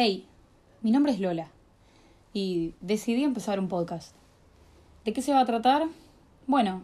Hey, 0.00 0.28
mi 0.80 0.92
nombre 0.92 1.10
es 1.10 1.18
Lola 1.18 1.48
y 2.32 2.76
decidí 2.80 3.24
empezar 3.24 3.58
un 3.58 3.66
podcast. 3.66 4.14
¿De 5.04 5.12
qué 5.12 5.22
se 5.22 5.32
va 5.32 5.40
a 5.40 5.44
tratar? 5.44 5.88
Bueno, 6.46 6.82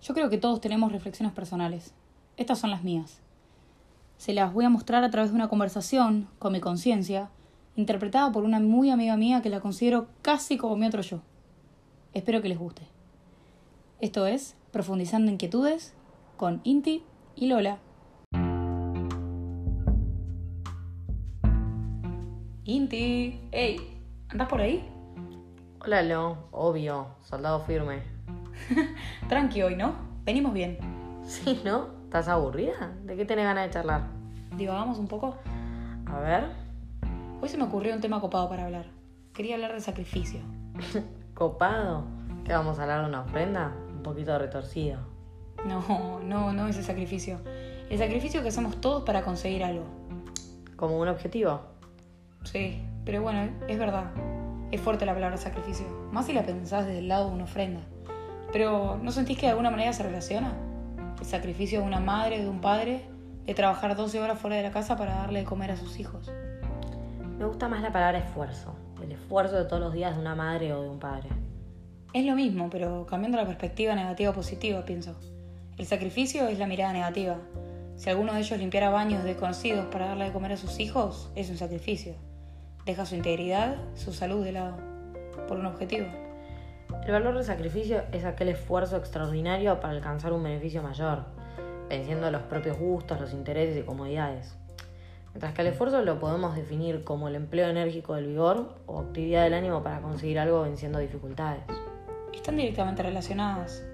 yo 0.00 0.14
creo 0.14 0.30
que 0.30 0.38
todos 0.38 0.62
tenemos 0.62 0.90
reflexiones 0.90 1.34
personales. 1.34 1.92
Estas 2.38 2.58
son 2.58 2.70
las 2.70 2.82
mías. 2.82 3.20
Se 4.16 4.32
las 4.32 4.54
voy 4.54 4.64
a 4.64 4.70
mostrar 4.70 5.04
a 5.04 5.10
través 5.10 5.32
de 5.32 5.36
una 5.36 5.50
conversación 5.50 6.28
con 6.38 6.54
mi 6.54 6.60
conciencia, 6.60 7.28
interpretada 7.76 8.32
por 8.32 8.42
una 8.42 8.58
muy 8.58 8.88
amiga 8.88 9.18
mía 9.18 9.42
que 9.42 9.50
la 9.50 9.60
considero 9.60 10.06
casi 10.22 10.56
como 10.56 10.76
mi 10.76 10.86
otro 10.86 11.02
yo. 11.02 11.20
Espero 12.14 12.40
que 12.40 12.48
les 12.48 12.58
guste. 12.58 12.84
Esto 14.00 14.24
es 14.24 14.56
Profundizando 14.70 15.30
Inquietudes 15.30 15.92
con 16.38 16.62
Inti 16.64 17.02
y 17.34 17.48
Lola. 17.48 17.80
Inti, 22.68 23.48
hey, 23.52 24.02
¿andás 24.28 24.48
por 24.48 24.60
ahí? 24.60 24.84
Hola, 25.84 26.02
Lo, 26.02 26.48
obvio, 26.50 27.06
soldado 27.22 27.60
firme. 27.60 28.02
Tranqui 29.28 29.62
hoy, 29.62 29.76
¿no? 29.76 29.94
Venimos 30.24 30.52
bien. 30.52 30.76
Sí, 31.22 31.60
¿no? 31.64 31.90
¿Estás 32.02 32.26
aburrida? 32.26 32.92
¿De 33.04 33.14
qué 33.14 33.24
tenés 33.24 33.44
ganas 33.44 33.68
de 33.68 33.72
charlar? 33.72 34.08
Divagamos 34.56 34.98
un 34.98 35.06
poco. 35.06 35.36
A 36.06 36.18
ver. 36.18 36.46
Hoy 37.40 37.48
se 37.48 37.56
me 37.56 37.62
ocurrió 37.62 37.94
un 37.94 38.00
tema 38.00 38.20
copado 38.20 38.48
para 38.48 38.64
hablar. 38.64 38.86
Quería 39.32 39.54
hablar 39.54 39.72
de 39.72 39.80
sacrificio. 39.80 40.40
¿Copado? 41.34 42.02
¿Qué 42.44 42.52
vamos 42.52 42.80
a 42.80 42.82
hablar 42.82 43.02
de 43.02 43.08
una 43.10 43.20
ofrenda? 43.20 43.76
Un 43.94 44.02
poquito 44.02 44.36
retorcido. 44.40 44.98
No, 45.64 46.18
no, 46.18 46.52
no 46.52 46.66
ese 46.66 46.82
sacrificio. 46.82 47.38
El 47.88 47.98
sacrificio 47.98 48.42
que 48.42 48.48
hacemos 48.48 48.80
todos 48.80 49.04
para 49.04 49.22
conseguir 49.22 49.62
algo. 49.62 49.84
¿Como 50.74 50.98
un 50.98 51.06
objetivo? 51.06 51.75
Sí, 52.46 52.80
pero 53.04 53.22
bueno, 53.22 53.50
es 53.68 53.78
verdad. 53.78 54.12
Es 54.70 54.80
fuerte 54.80 55.04
la 55.04 55.14
palabra 55.14 55.36
sacrificio. 55.36 55.86
Más 56.12 56.26
si 56.26 56.32
la 56.32 56.44
pensás 56.44 56.86
desde 56.86 57.00
el 57.00 57.08
lado 57.08 57.28
de 57.28 57.34
una 57.34 57.44
ofrenda. 57.44 57.80
Pero 58.52 58.98
¿no 59.02 59.10
sentís 59.10 59.36
que 59.36 59.46
de 59.46 59.50
alguna 59.50 59.70
manera 59.70 59.92
se 59.92 60.04
relaciona? 60.04 60.52
El 61.18 61.26
sacrificio 61.26 61.80
de 61.80 61.86
una 61.86 61.98
madre, 61.98 62.40
de 62.40 62.48
un 62.48 62.60
padre, 62.60 63.02
de 63.44 63.54
trabajar 63.54 63.96
12 63.96 64.20
horas 64.20 64.38
fuera 64.38 64.56
de 64.56 64.62
la 64.62 64.70
casa 64.70 64.96
para 64.96 65.16
darle 65.16 65.40
de 65.40 65.44
comer 65.44 65.72
a 65.72 65.76
sus 65.76 65.98
hijos. 65.98 66.30
Me 67.38 67.44
gusta 67.44 67.68
más 67.68 67.82
la 67.82 67.92
palabra 67.92 68.18
esfuerzo. 68.18 68.76
El 69.02 69.12
esfuerzo 69.12 69.56
de 69.56 69.64
todos 69.64 69.82
los 69.82 69.92
días 69.92 70.14
de 70.14 70.20
una 70.20 70.34
madre 70.34 70.72
o 70.72 70.82
de 70.82 70.88
un 70.88 71.00
padre. 71.00 71.28
Es 72.12 72.24
lo 72.24 72.34
mismo, 72.34 72.70
pero 72.70 73.06
cambiando 73.06 73.38
la 73.38 73.46
perspectiva 73.46 73.94
negativa 73.94 74.30
o 74.30 74.34
positiva, 74.34 74.84
pienso. 74.84 75.16
El 75.78 75.86
sacrificio 75.86 76.46
es 76.46 76.58
la 76.58 76.66
mirada 76.66 76.92
negativa. 76.92 77.38
Si 77.96 78.08
alguno 78.08 78.34
de 78.34 78.40
ellos 78.40 78.58
limpiara 78.58 78.90
baños 78.90 79.24
desconocidos 79.24 79.86
para 79.86 80.06
darle 80.06 80.26
de 80.26 80.32
comer 80.32 80.52
a 80.52 80.56
sus 80.56 80.80
hijos, 80.80 81.30
es 81.34 81.50
un 81.50 81.56
sacrificio. 81.56 82.14
Deja 82.86 83.04
su 83.04 83.16
integridad, 83.16 83.78
su 83.96 84.12
salud 84.12 84.44
de 84.44 84.52
lado, 84.52 84.76
por 85.48 85.58
un 85.58 85.66
objetivo. 85.66 86.06
El 87.04 87.10
valor 87.10 87.34
del 87.34 87.42
sacrificio 87.42 88.02
es 88.12 88.24
aquel 88.24 88.48
esfuerzo 88.50 88.96
extraordinario 88.96 89.80
para 89.80 89.92
alcanzar 89.92 90.32
un 90.32 90.44
beneficio 90.44 90.84
mayor, 90.84 91.24
venciendo 91.88 92.30
los 92.30 92.42
propios 92.42 92.78
gustos, 92.78 93.20
los 93.20 93.32
intereses 93.32 93.76
y 93.76 93.82
comodidades. 93.82 94.56
Mientras 95.32 95.52
que 95.52 95.62
el 95.62 95.66
esfuerzo 95.66 96.00
lo 96.02 96.20
podemos 96.20 96.54
definir 96.54 97.02
como 97.02 97.26
el 97.26 97.34
empleo 97.34 97.68
enérgico 97.68 98.14
del 98.14 98.28
vigor 98.28 98.76
o 98.86 99.00
actividad 99.00 99.42
del 99.42 99.54
ánimo 99.54 99.82
para 99.82 100.00
conseguir 100.00 100.38
algo 100.38 100.62
venciendo 100.62 101.00
dificultades. 101.00 101.64
Están 102.32 102.56
directamente 102.56 103.02
relacionadas. 103.02 103.84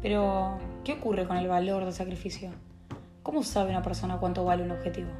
Pero, 0.00 0.56
¿qué 0.84 0.94
ocurre 0.94 1.26
con 1.26 1.36
el 1.36 1.48
valor 1.48 1.84
del 1.84 1.92
sacrificio? 1.92 2.48
¿Cómo 3.22 3.42
sabe 3.42 3.68
una 3.68 3.82
persona 3.82 4.16
cuánto 4.16 4.42
vale 4.42 4.62
un 4.62 4.70
objetivo? 4.70 5.10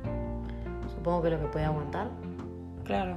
Supongo 0.88 1.20
que 1.20 1.28
lo 1.28 1.40
que 1.40 1.46
puede 1.48 1.66
aguantar. 1.66 2.08
Claro. 2.84 3.16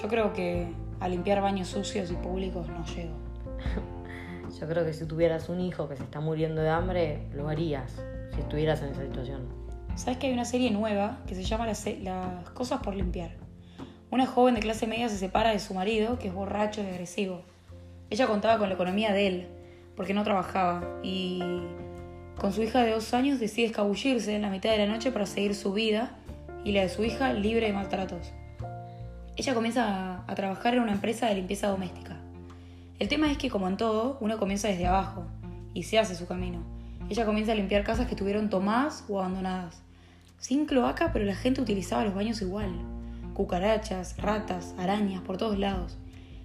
Yo 0.00 0.08
creo 0.08 0.32
que 0.32 0.68
a 1.00 1.08
limpiar 1.08 1.40
baños 1.40 1.68
sucios 1.68 2.10
y 2.10 2.14
públicos 2.14 2.68
no 2.68 2.84
llego. 2.84 3.14
Yo 4.60 4.66
creo 4.68 4.84
que 4.84 4.92
si 4.92 5.06
tuvieras 5.06 5.48
un 5.48 5.60
hijo 5.60 5.88
que 5.88 5.96
se 5.96 6.02
está 6.02 6.20
muriendo 6.20 6.62
de 6.62 6.70
hambre, 6.70 7.26
lo 7.34 7.48
harías, 7.48 8.02
si 8.34 8.40
estuvieras 8.40 8.82
en 8.82 8.90
esa 8.90 9.02
situación. 9.02 9.42
¿Sabes 9.96 10.18
que 10.18 10.28
hay 10.28 10.32
una 10.32 10.44
serie 10.44 10.70
nueva 10.70 11.18
que 11.26 11.34
se 11.34 11.42
llama 11.42 11.66
Las, 11.66 11.86
Las 12.02 12.50
cosas 12.50 12.80
por 12.80 12.94
limpiar? 12.94 13.32
Una 14.10 14.26
joven 14.26 14.54
de 14.54 14.60
clase 14.60 14.86
media 14.86 15.08
se 15.08 15.18
separa 15.18 15.50
de 15.50 15.58
su 15.58 15.74
marido, 15.74 16.18
que 16.18 16.28
es 16.28 16.34
borracho 16.34 16.82
y 16.82 16.86
agresivo. 16.86 17.42
Ella 18.08 18.26
contaba 18.26 18.58
con 18.58 18.68
la 18.68 18.74
economía 18.74 19.12
de 19.12 19.26
él, 19.26 19.48
porque 19.96 20.14
no 20.14 20.22
trabajaba, 20.22 21.00
y 21.02 21.42
con 22.38 22.52
su 22.52 22.62
hija 22.62 22.82
de 22.82 22.92
dos 22.92 23.14
años 23.14 23.40
decide 23.40 23.66
escabullirse 23.66 24.34
en 24.34 24.42
la 24.42 24.50
mitad 24.50 24.70
de 24.70 24.78
la 24.78 24.86
noche 24.86 25.10
para 25.10 25.26
seguir 25.26 25.54
su 25.54 25.72
vida 25.72 26.16
y 26.64 26.72
la 26.72 26.82
de 26.82 26.88
su 26.88 27.02
hija 27.04 27.32
libre 27.32 27.66
de 27.66 27.72
maltratos. 27.72 28.32
Ella 29.36 29.52
comienza 29.52 30.24
a 30.26 30.34
trabajar 30.34 30.72
en 30.72 30.80
una 30.80 30.92
empresa 30.92 31.26
de 31.26 31.34
limpieza 31.34 31.68
doméstica. 31.68 32.16
El 32.98 33.08
tema 33.08 33.30
es 33.30 33.36
que, 33.36 33.50
como 33.50 33.68
en 33.68 33.76
todo, 33.76 34.16
uno 34.22 34.38
comienza 34.38 34.68
desde 34.68 34.86
abajo 34.86 35.26
y 35.74 35.82
se 35.82 35.98
hace 35.98 36.14
su 36.14 36.26
camino. 36.26 36.60
Ella 37.10 37.26
comienza 37.26 37.52
a 37.52 37.54
limpiar 37.54 37.84
casas 37.84 38.06
que 38.06 38.14
estuvieron 38.14 38.48
tomadas 38.48 39.04
o 39.08 39.18
abandonadas. 39.18 39.82
Sin 40.38 40.64
cloaca, 40.64 41.12
pero 41.12 41.26
la 41.26 41.34
gente 41.34 41.60
utilizaba 41.60 42.02
los 42.02 42.14
baños 42.14 42.40
igual. 42.40 42.72
Cucarachas, 43.34 44.16
ratas, 44.16 44.74
arañas, 44.78 45.20
por 45.20 45.36
todos 45.36 45.58
lados. 45.58 45.98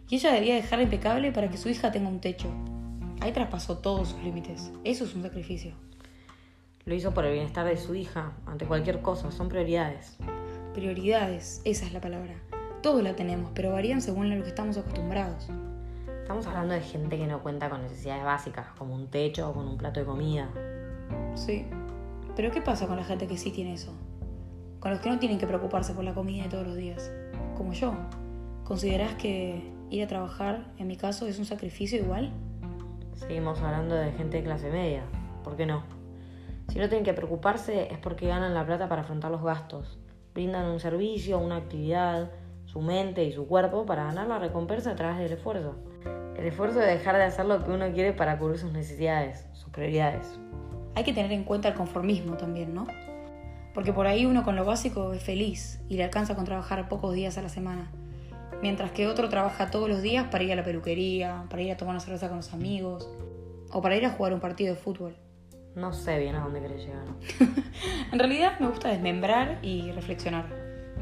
Y 0.10 0.16
ella 0.16 0.34
debía 0.34 0.56
dejarla 0.56 0.84
impecable 0.84 1.32
para 1.32 1.50
que 1.50 1.58
su 1.58 1.70
hija 1.70 1.94
tenga 1.94 2.10
un 2.10 2.20
techo. 2.20 2.50
Ahí 3.22 3.32
traspasó 3.32 3.78
todos 3.78 4.10
sus 4.10 4.22
límites. 4.22 4.70
Eso 4.84 5.06
es 5.06 5.16
un 5.16 5.24
sacrificio. 5.24 5.72
Lo 6.84 6.94
hizo 6.94 7.14
por 7.14 7.24
el 7.24 7.34
bienestar 7.34 7.66
de 7.66 7.78
su 7.78 7.96
hija, 7.96 8.34
ante 8.46 8.66
cualquier 8.66 9.02
cosa, 9.02 9.32
son 9.32 9.48
prioridades. 9.48 10.18
Prioridades, 10.74 11.62
esa 11.64 11.86
es 11.86 11.94
la 11.94 12.02
palabra. 12.02 12.51
Todos 12.82 13.04
la 13.04 13.16
tenemos, 13.16 13.52
pero 13.54 13.72
varían 13.74 14.02
según 14.02 14.36
lo 14.36 14.44
que 14.44 14.50
estamos 14.50 14.76
acostumbrados. 14.76 15.48
Estamos 16.24 16.48
hablando 16.48 16.74
de 16.74 16.82
gente 16.82 17.16
que 17.16 17.28
no 17.28 17.44
cuenta 17.44 17.70
con 17.70 17.84
necesidades 17.84 18.24
básicas, 18.24 18.66
como 18.76 18.96
un 18.96 19.08
techo 19.08 19.50
o 19.50 19.54
con 19.54 19.68
un 19.68 19.78
plato 19.78 20.00
de 20.00 20.06
comida. 20.08 20.50
Sí. 21.36 21.68
Pero 22.36 22.50
¿qué 22.50 22.60
pasa 22.60 22.88
con 22.88 22.96
la 22.96 23.04
gente 23.04 23.28
que 23.28 23.38
sí 23.38 23.52
tiene 23.52 23.74
eso? 23.74 23.94
Con 24.80 24.90
los 24.90 25.00
que 25.00 25.10
no 25.10 25.20
tienen 25.20 25.38
que 25.38 25.46
preocuparse 25.46 25.94
por 25.94 26.04
la 26.04 26.16
comida 26.16 26.44
de 26.44 26.50
todos 26.50 26.66
los 26.66 26.76
días. 26.76 27.12
Como 27.56 27.74
yo. 27.74 27.94
¿Considerás 28.64 29.14
que 29.14 29.62
ir 29.92 30.04
a 30.04 30.08
trabajar, 30.08 30.66
en 30.80 30.88
mi 30.88 30.98
caso, 30.98 31.28
es 31.28 31.38
un 31.38 31.46
sacrificio 31.46 32.00
igual? 32.00 32.32
Seguimos 33.14 33.62
hablando 33.62 33.94
de 33.94 34.12
gente 34.14 34.38
de 34.38 34.44
clase 34.44 34.72
media. 34.72 35.04
¿Por 35.44 35.56
qué 35.56 35.68
no? 35.68 35.84
Si 36.70 36.80
no 36.80 36.90
tienen 36.90 37.04
que 37.04 37.14
preocuparse 37.14 37.94
es 37.94 38.00
porque 38.00 38.28
ganan 38.28 38.56
la 38.56 38.66
plata 38.66 38.90
para 38.90 39.02
afrontar 39.02 39.30
los 39.30 39.44
gastos. 39.44 40.00
Brindan 40.34 40.66
un 40.66 40.80
servicio, 40.80 41.38
una 41.38 41.58
actividad, 41.58 42.32
su 42.72 42.80
mente 42.80 43.26
y 43.26 43.34
su 43.34 43.48
cuerpo 43.48 43.86
para 43.86 44.06
ganar 44.06 44.28
la 44.28 44.40
recompensa 44.40 44.92
a 44.92 44.96
través 44.96 45.18
del 45.20 45.34
esfuerzo. 45.34 45.76
El 46.38 46.46
esfuerzo 46.46 46.80
de 46.80 46.86
dejar 46.86 47.18
de 47.18 47.24
hacer 47.24 47.46
lo 47.46 47.62
que 47.64 47.72
uno 47.72 47.92
quiere 47.92 48.14
para 48.14 48.38
cubrir 48.38 48.58
sus 48.58 48.72
necesidades, 48.72 49.46
sus 49.52 49.70
prioridades. 49.72 50.40
Hay 50.96 51.04
que 51.04 51.12
tener 51.12 51.34
en 51.34 51.44
cuenta 51.44 51.68
el 51.68 51.74
conformismo 51.74 52.38
también, 52.38 52.74
¿no? 52.74 52.88
Porque 53.74 53.92
por 53.92 54.08
ahí 54.08 54.26
uno 54.26 54.44
con 54.44 54.56
lo 54.56 54.64
básico 54.64 55.12
es 55.12 55.22
feliz 55.22 55.82
y 55.90 55.98
le 55.98 56.06
alcanza 56.06 56.36
con 56.36 56.46
trabajar 56.46 56.88
pocos 56.88 57.14
días 57.14 57.38
a 57.38 57.42
la 57.42 57.50
semana. 57.50 57.92
Mientras 58.62 58.92
que 58.92 59.08
otro 59.08 59.28
trabaja 59.28 59.70
todos 59.70 59.90
los 59.90 60.02
días 60.02 60.28
para 60.28 60.44
ir 60.46 60.54
a 60.54 60.56
la 60.56 60.64
peluquería, 60.64 61.46
para 61.50 61.62
ir 61.62 61.74
a 61.74 61.78
tomar 61.78 61.96
una 61.96 62.00
cerveza 62.00 62.30
con 62.30 62.38
los 62.38 62.54
amigos 62.54 63.10
o 63.70 63.82
para 63.82 63.98
ir 63.98 64.06
a 64.06 64.12
jugar 64.12 64.34
un 64.34 64.40
partido 64.40 64.74
de 64.74 64.80
fútbol. 64.80 65.18
No 65.76 65.92
sé 65.92 66.20
bien 66.20 66.36
a 66.36 66.42
dónde 66.42 66.62
querés 66.62 66.86
llegar. 66.86 67.06
en 68.14 68.20
realidad 68.20 68.60
me 68.60 68.68
gusta 68.68 68.90
desmembrar 68.90 69.60
y 69.62 69.92
reflexionar. 69.92 70.61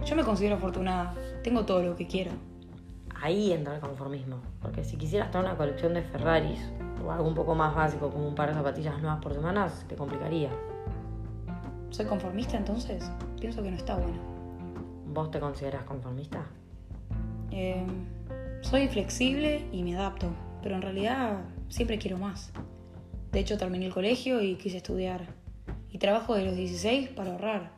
Yo 0.10 0.16
me 0.16 0.24
considero 0.24 0.56
afortunada, 0.56 1.14
tengo 1.44 1.66
todo 1.66 1.84
lo 1.84 1.96
que 1.96 2.08
quiero. 2.08 2.32
Ahí 3.22 3.54
entra 3.54 3.76
el 3.76 3.80
conformismo, 3.80 4.38
porque 4.60 4.84
si 4.84 4.98
quisieras 4.98 5.30
tener 5.30 5.46
una 5.46 5.56
colección 5.56 5.94
de 5.94 6.02
Ferraris 6.02 6.60
o 7.06 7.12
algo 7.12 7.28
un 7.28 7.36
poco 7.36 7.54
más 7.54 7.76
básico 7.76 8.10
como 8.10 8.28
un 8.28 8.34
par 8.34 8.50
de 8.50 8.56
zapatillas 8.56 9.00
nuevas 9.02 9.22
por 9.22 9.36
semana, 9.36 9.72
te 9.88 9.96
complicaría. 9.96 10.50
¿Soy 11.92 12.08
conformista 12.08 12.58
entonces? 12.58 13.08
Pienso 13.40 13.62
que 13.62 13.70
no 13.70 13.78
está 13.78 13.98
bueno. 13.98 14.18
¿Vos 15.14 15.30
te 15.30 15.40
consideras 15.40 15.84
conformista? 15.84 16.44
Eh, 17.52 17.86
soy 18.62 18.88
flexible 18.88 19.68
y 19.72 19.84
me 19.84 19.96
adapto, 19.96 20.32
pero 20.64 20.74
en 20.74 20.82
realidad 20.82 21.42
siempre 21.68 22.00
quiero 22.00 22.18
más. 22.18 22.52
De 23.32 23.42
hecho, 23.42 23.60
terminé 23.60 23.86
el 23.86 23.94
colegio 23.94 24.42
y 24.42 24.56
quise 24.56 24.78
estudiar. 24.78 25.28
Y 25.92 26.00
trabajo 26.00 26.34
de 26.34 26.46
los 26.46 26.56
16 26.56 27.10
para 27.10 27.34
ahorrar. 27.34 27.74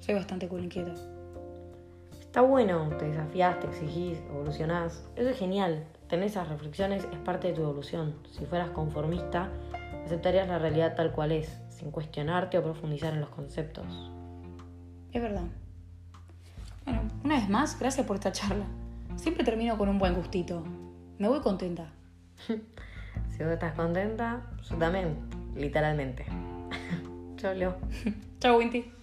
Soy 0.00 0.16
bastante 0.16 0.48
cool 0.48 0.64
inquieta. 0.64 0.92
Está 2.36 2.46
bueno, 2.46 2.90
te 2.98 3.06
desafías, 3.06 3.58
te 3.60 3.66
exigís, 3.66 4.18
evolucionás. 4.28 5.02
Eso 5.16 5.30
es 5.30 5.38
genial. 5.38 5.86
Tener 6.06 6.26
esas 6.26 6.46
reflexiones 6.50 7.08
es 7.10 7.18
parte 7.20 7.48
de 7.48 7.54
tu 7.54 7.62
evolución. 7.62 8.14
Si 8.30 8.44
fueras 8.44 8.68
conformista, 8.72 9.48
aceptarías 10.04 10.46
la 10.46 10.58
realidad 10.58 10.94
tal 10.96 11.12
cual 11.12 11.32
es, 11.32 11.50
sin 11.70 11.90
cuestionarte 11.90 12.58
o 12.58 12.62
profundizar 12.62 13.14
en 13.14 13.22
los 13.22 13.30
conceptos. 13.30 13.86
Es 15.12 15.22
verdad. 15.22 15.44
Bueno, 16.84 17.00
una 17.24 17.36
vez 17.36 17.48
más, 17.48 17.78
gracias 17.78 18.06
por 18.06 18.16
esta 18.16 18.32
charla. 18.32 18.66
Siempre 19.16 19.42
termino 19.42 19.78
con 19.78 19.88
un 19.88 19.98
buen 19.98 20.12
gustito. 20.12 20.62
Me 21.16 21.28
voy 21.28 21.40
contenta. 21.40 21.90
si 22.46 23.44
vos 23.44 23.50
estás 23.50 23.72
contenta, 23.72 24.42
yo 24.68 24.76
también, 24.76 25.16
literalmente. 25.54 26.26
Chau, 27.38 27.54
Leo. 27.54 27.76
Chao, 28.40 28.58
Winty. 28.58 28.95